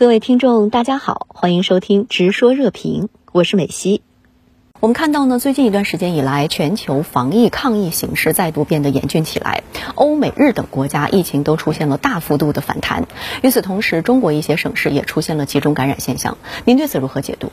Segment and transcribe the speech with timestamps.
[0.00, 4.00] 各位听众，大家好，欢迎收听《直说热评》，我是美西。
[4.80, 9.62] 我们看到呢，最近一段时间以来，全球防疫抗疫形势再度变得严峻起来，
[9.96, 13.08] 欧美日等国家疫情都出现了大幅度的反弹。
[13.42, 16.38] 与此同时，中国一些省市也出现了集中感染现象。
[16.64, 17.52] 您对此如何解读？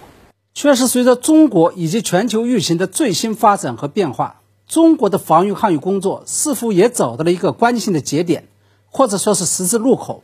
[0.54, 8.46] 确实，随着中国以及全球疫情的最新发展和变化，中国的防御抗疫工作似乎也走到了一个关键性的节点，
[8.86, 10.24] 或者说是十字路口。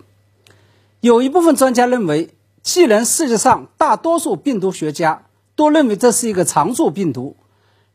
[1.04, 2.30] 有一部分专家认为，
[2.62, 7.36] 既然世界上大多数病毒学家都认为这是一个常驻病毒，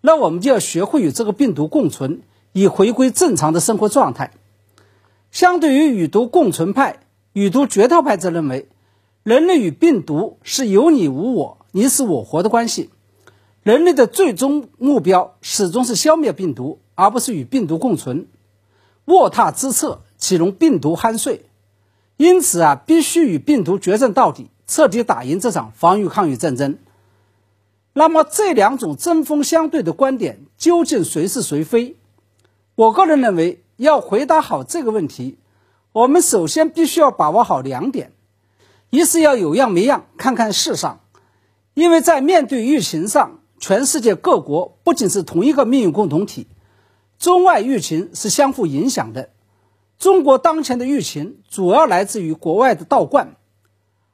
[0.03, 2.21] 那我们就要学会与这个病毒共存，
[2.53, 4.33] 以回归正常的生活状态。
[5.31, 7.01] 相对于与毒共存派，
[7.33, 8.69] 与毒决斗派则认为，
[9.23, 12.91] 人类与病毒是有你无我、你死我活的关系。
[13.63, 18.27] 人类的最终目标始终是消灭病毒，而不是与病毒共存。
[19.07, 21.47] 卧榻之侧，岂容病毒酣睡？
[22.19, 26.77] 因此啊，必须与病毒决战到底，彻底打赢这场防御抗疫战争。
[27.93, 31.97] 那么，这两种针锋相对的观点究竟谁是谁非？
[32.75, 35.39] 我个人认为，要回答好这个问题，
[35.93, 38.13] 我们首先必须要把握好两点：
[38.91, 41.01] 一是要有样没样看看世上，
[41.75, 46.49] 因为在面对疫情上，全世界各国不仅是同一个命运共同体，
[47.17, 49.31] 中外疫情是相互影响的。
[49.99, 53.35] 中国当前的疫情主要来自于国外的道观，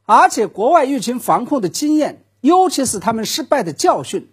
[0.07, 4.31] 而且国外疫情防控的经验，尤其是他们失败的教训，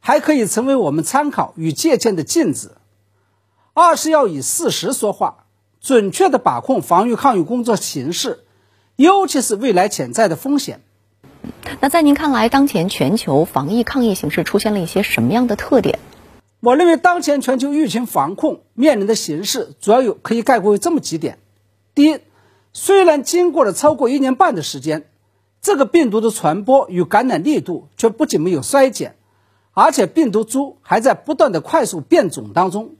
[0.00, 2.78] 还可以成为我们参考与借鉴的镜子。
[3.74, 5.44] 二是要以事实说话，
[5.80, 8.40] 准确的把控防御抗疫工作形势，
[8.96, 10.80] 尤其是未来潜在的风险。
[11.80, 16.00] 那在您看来，当前全球防疫抗疫形势出现了一些什么样的特点？
[16.60, 21.38] 我认为，当前全球疫情防控面临的形势，主要有可以概括为这么几点：
[21.94, 22.18] 第一，
[22.72, 25.08] 虽然经过了超过一年半的时间，
[25.60, 29.14] 这个病毒的传播与感染力度却不仅没有衰减，
[29.72, 32.96] 而且病毒株还在不断的快速变种当中，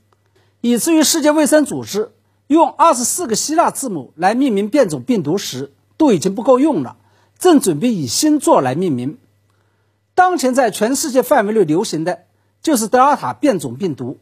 [0.61, 2.13] 以至于世界卫生组织
[2.47, 6.97] 用二十四个希腊字母来命名变种病毒时都已经不够用了，
[7.41, 9.19] 正准备以星座来命名。
[10.15, 12.21] 当前在全世界范围内流行的。
[12.61, 14.19] 就是德尔塔变种病毒，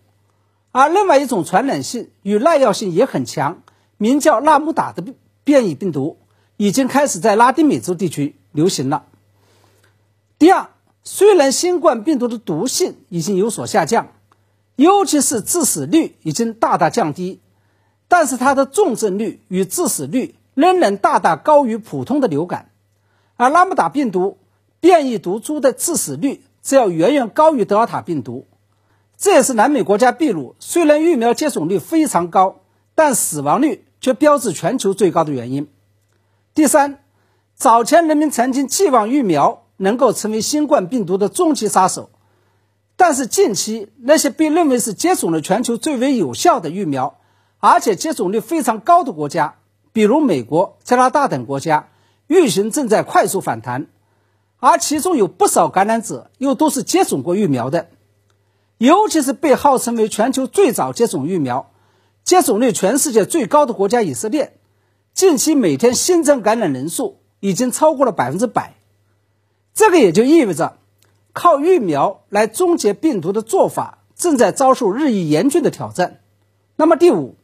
[0.70, 3.62] 而另外一种传染性与耐药性也很强，
[3.96, 5.02] 名叫拉姆达的
[5.42, 6.18] 变异病毒，
[6.56, 9.06] 已经开始在拉丁美洲地区流行了。
[10.38, 10.68] 第二，
[11.02, 14.08] 虽然新冠病毒的毒性已经有所下降，
[14.76, 17.40] 尤其是致死率已经大大降低，
[18.06, 22.70] 但是它的重症率与致死率仍然大大高于普通的流感，
[23.36, 24.36] 而拉姆达病毒
[24.78, 26.42] 变异毒株的致死率。
[26.66, 28.44] 这要远远高于德尔塔病毒，
[29.16, 32.56] 这也是南美国家秘鲁虽然疫苗接种率非常高，
[32.96, 35.68] 但死亡率却标志全球最高的原因。
[36.54, 37.04] 第三，
[37.54, 42.10] 早前人们曾经寄望疫苗能够成为新冠病毒的终极杀手，
[42.96, 47.20] 但是近期那些被认为是接种了全球最为有效的疫苗，
[47.60, 49.54] 而且接种率非常高的国家，
[49.92, 51.90] 比如美国、加拿大等国家，
[52.26, 53.86] 疫情正在快速反弹。
[54.58, 57.88] 而其中有不少感染者又都是接种过疫苗的，
[58.78, 61.70] 尤其是被号称为全球最早接种疫苗、
[62.24, 64.58] 接种率全世界最高的国家以色列，
[65.12, 68.74] 近期每天新增感染人数已经超过了百分之百。
[69.74, 70.78] 这个也就意味着，
[71.34, 76.20] 靠疫苗来终结病毒的做法正在遭受日益严峻的挑战。
[76.76, 77.36] 那么第五，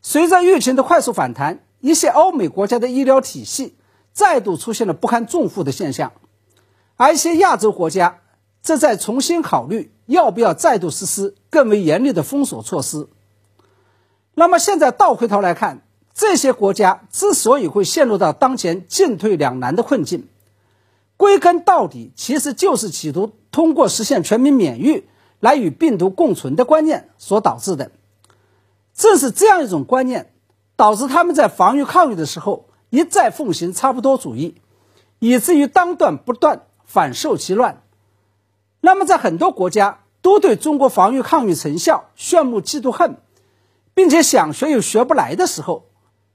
[0.00, 3.76] 随着疫情的快速反弹，一些欧美国家的医疗体系
[4.12, 6.12] 再度出现了不堪重负的现象。
[6.96, 8.20] 而一些亚洲国家
[8.62, 13.08] 正在重新考虑要不要再度实施更为严厉的封锁措施。
[14.34, 15.82] 那么现在倒回头来看，
[16.14, 20.28] 这些国家之所以会陷入到当前进退两难的困境，
[21.16, 25.04] 归根到底其实就是企图通过实现全民免疫
[25.40, 27.90] 来与病毒共存的观念所导致的。
[28.94, 30.32] 正是这样一种观念，
[30.76, 34.54] 导致他们在防御抗疫的时候一再奉行差不多主义，
[35.18, 36.62] 以至于当断不断。
[36.86, 37.82] 反受其乱，
[38.80, 43.16] 那么在很多国家都对中国防御抗疫成效炫目嫉妒恨，
[43.92, 45.84] 并且想学又学不来的时候，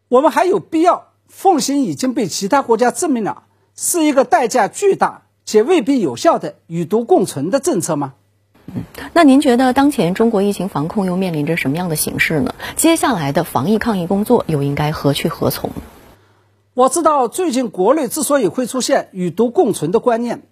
[0.07, 3.43] 我们还有必要奉行已经被其他国家证明了
[3.75, 8.13] 是一个代价巨大且未必有效的与毒共存的政策吗？
[8.67, 8.83] 嗯，
[9.13, 12.53] 那您觉得当前中国疫情防控又面临着什么样的形势呢？
[12.75, 15.71] 接下来的防疫抗疫工作又应该何去何从？
[16.73, 20.43] 我知道最近国内之所以会出现与毒共存的观念，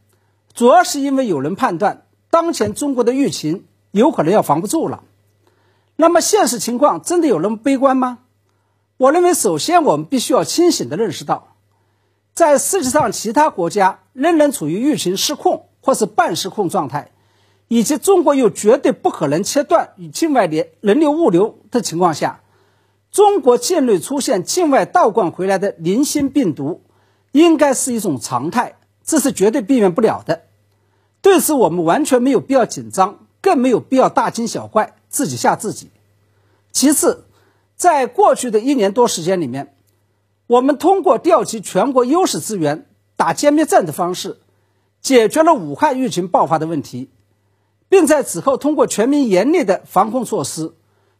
[0.54, 5.04] 主要是因为有人判断当前中国的疫情有可能要防不住了。
[5.95, 8.19] 那么现实情况真的有那么悲观吗？
[8.98, 11.56] 我认为，首先我们必须要清醒地认识到，
[12.33, 17.12] 在世界上其他国家仍然处于疫情失控或是半失控状态，
[17.69, 22.42] 以及中国又绝对不可能切断与境外的人流物流的情况下，
[23.11, 26.81] 中国境内出现境外倒灌回来的零星病毒，
[27.31, 30.44] 应该是一种常态，这是绝对避免不了的。
[31.21, 35.89] 对此，我们完全没有必要紧张，更没有必要大惊小怪，自己吓自己。
[36.71, 37.25] 其次，
[37.75, 39.75] 在过去的一年多时间里面，
[40.47, 42.85] 我们通过调集全国优势资源、
[43.15, 44.38] 打歼灭战的方式，
[45.01, 47.09] 解决了武汉疫情爆发的问题，
[47.89, 50.73] 并在此后通过全民严厉的防控措施，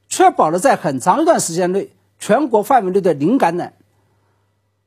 [0.09, 3.75] 确保了在很长一段时间内全国范围内的零感染。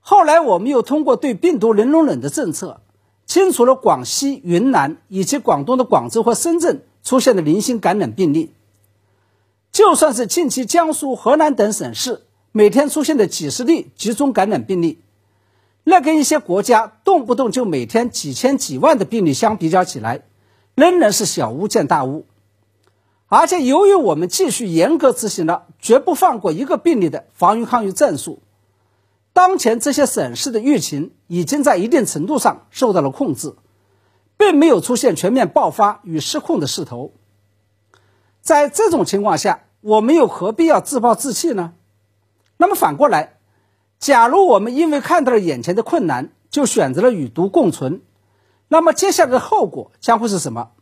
[0.00, 2.82] 后来，我们又通过对病毒零容忍的政策。
[3.24, 8.52] 清除了广西、云南以及广东的广州和深圳出现的零星感染病例。
[9.70, 14.98] 就算是近期江苏、河南等省市每天出现的几十例集中感染病例，
[15.84, 20.22] 那跟一些国家动不动就每天几千几万的病例相比较起来，
[20.74, 22.26] 仍然是小巫见大巫。
[23.34, 28.43] 而且，由于我们继续严格执行了绝不放过一个病例的防御抗疫战术。
[29.32, 33.55] 当前这些省市的疫情已经在一定程度上受到了控制，
[34.37, 37.14] 并没有出现全面爆发与失控的势头。
[38.43, 41.73] 在这种情况下，我们又何必要自暴自弃呢？
[42.58, 43.38] 那么反过来，
[43.99, 48.02] 假如我们因为看到了眼前的困难，就选择了与毒共存，
[48.69, 50.73] 那么接下来的后果将会是什么？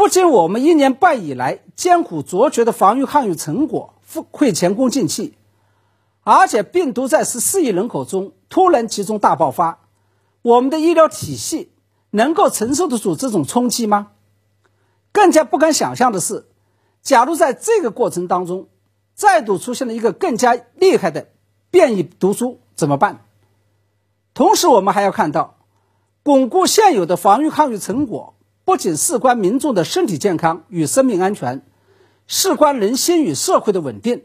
[0.00, 3.96] 不仅我们一年半以来艰苦卓绝的防御抗疫成果
[4.30, 5.36] 会前功尽弃。
[6.22, 9.80] 而且病毒在十四亿人口中突然集中大爆发，
[10.40, 11.70] 我们的医疗体系
[12.08, 14.12] 能够承受得住这种冲击吗？
[15.12, 16.46] 更加不敢想象的是，
[17.02, 18.68] 假如在这个过程当中
[19.14, 21.28] 再度出现了一个更加厉害的
[21.70, 23.26] 变异毒株怎么办？
[24.32, 25.58] 同时，我们还要看到，
[26.22, 28.34] 巩固现有的防御抗疫成果，
[28.64, 31.62] 不仅事关民众的身体健康与生命安全，
[32.26, 34.24] 事关人心与社会的稳定。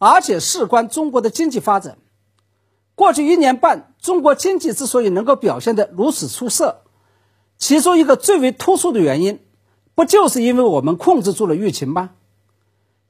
[0.00, 1.98] 而且事关中国的经济发展。
[2.94, 6.82] 过去一年半，中国经济之所以能够表现得如此出色，
[7.56, 9.40] 其中一个最为突出的原因，
[9.96, 12.10] 不就是因为我们控制住了疫情吗？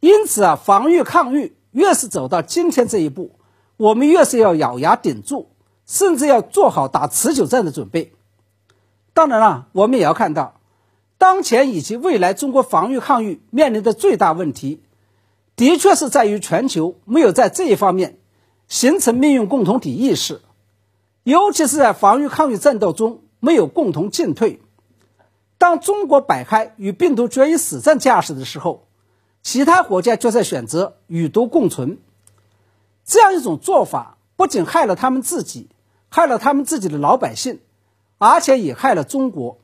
[0.00, 3.32] 因此啊，防御抗疫越是走到今天这一步，
[3.76, 5.50] 我们越是要咬牙顶住，
[5.84, 8.14] 甚至要做好打持久战的准备。
[9.12, 10.57] 当然了，我们也要看到，
[11.18, 14.80] 当前以及未来中国防御抗疫面临的最大问题。
[15.56, 18.20] 的确是在于全球没有在这一方面
[18.68, 20.40] 形成命运共同体意识，
[21.24, 24.62] 尤其是在防御抗疫战斗中没有共同进退。
[25.58, 28.86] 当中国摆开与病毒决一死战架势的时候，
[29.42, 31.98] 其他国家就在选择与毒共存。
[33.04, 35.68] 这样一种做法不仅害了他们自己，
[36.08, 37.58] 害了他们自己的老百姓，
[38.18, 39.58] 而且也害了中国。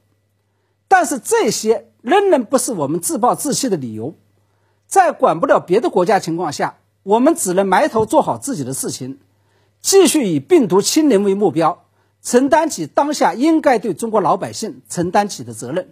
[0.94, 4.14] 但是这些仍然不是我们自暴自弃的理由。
[4.87, 9.19] 在管不了别的国家情况下，我们只能埋头做好自己的事情，
[9.81, 11.87] 继续以病毒清零为目标，
[12.23, 15.88] 承担起当下应该对中国老百姓承担起的责任。